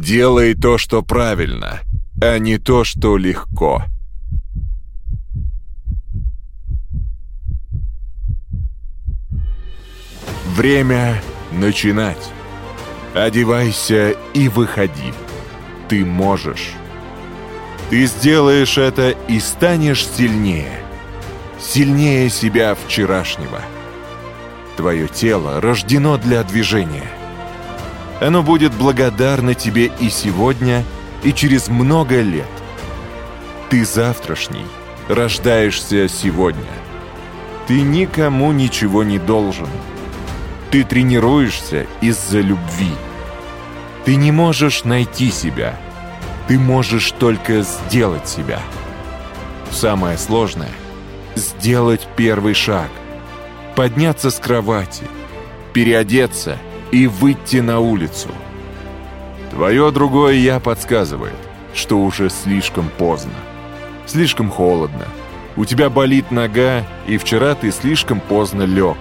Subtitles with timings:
[0.00, 1.80] Делай то, что правильно,
[2.22, 3.84] а не то, что легко.
[10.56, 11.20] Время
[11.52, 12.32] начинать.
[13.14, 15.12] Одевайся и выходи.
[15.90, 16.70] Ты можешь.
[17.90, 20.80] Ты сделаешь это и станешь сильнее.
[21.60, 23.60] Сильнее себя вчерашнего.
[24.78, 27.19] Твое тело рождено для движения.
[28.20, 30.84] Оно будет благодарно тебе и сегодня,
[31.24, 32.44] и через много лет.
[33.70, 34.66] Ты завтрашний,
[35.08, 36.60] рождаешься сегодня.
[37.66, 39.68] Ты никому ничего не должен.
[40.70, 42.92] Ты тренируешься из-за любви.
[44.04, 45.78] Ты не можешь найти себя.
[46.46, 48.60] Ты можешь только сделать себя.
[49.70, 50.72] Самое сложное—
[51.36, 52.90] сделать первый шаг.
[53.76, 55.04] Подняться с кровати,
[55.72, 56.58] переодеться
[56.92, 58.28] и выйти на улицу.
[59.50, 61.34] Твое другое «я» подсказывает,
[61.74, 63.34] что уже слишком поздно.
[64.06, 65.06] Слишком холодно.
[65.56, 68.96] У тебя болит нога, и вчера ты слишком поздно лег.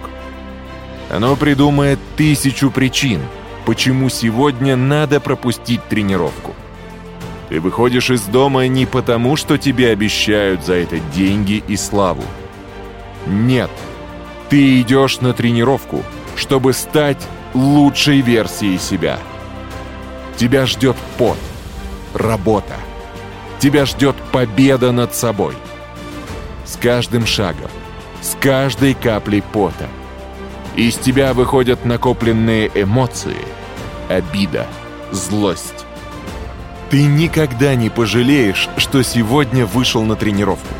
[1.10, 3.22] Оно придумает тысячу причин,
[3.66, 6.54] почему сегодня надо пропустить тренировку.
[7.50, 12.24] Ты выходишь из дома не потому, что тебе обещают за это деньги и славу.
[13.26, 13.72] Нет,
[14.50, 16.04] ты идешь на тренировку,
[16.36, 19.20] чтобы стать лучшей версией себя.
[20.38, 21.38] Тебя ждет пот,
[22.14, 22.76] работа.
[23.60, 25.56] Тебя ждет победа над собой.
[26.66, 27.70] С каждым шагом,
[28.22, 29.88] с каждой каплей пота–
[30.80, 33.36] из тебя выходят накопленные эмоции,
[34.08, 34.66] обида,
[35.12, 35.86] злость.
[36.90, 40.74] Ты никогда не пожалеешь, что сегодня вышел на тренировку.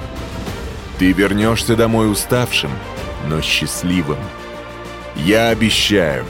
[1.00, 2.72] Ты вернешься домой уставшим,
[3.28, 4.20] но счастливым.
[5.16, 6.26] Я обещаю.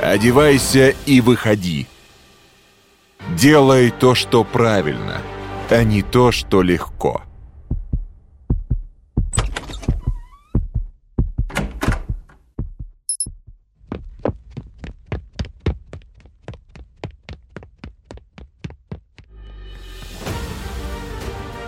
[0.00, 1.88] Одевайся и выходи.
[3.30, 5.20] Делай то, что правильно,
[5.70, 7.22] а не то, что легко.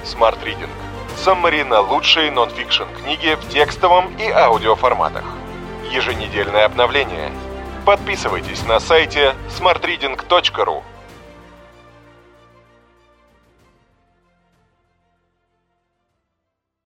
[0.05, 0.71] Smart Reading.
[1.17, 5.25] Саммари на лучшие нонфикшн книги в текстовом и аудиоформатах.
[5.91, 7.33] Еженедельное обновление.
[7.91, 10.85] Подписывайтесь на сайте smartreading.ru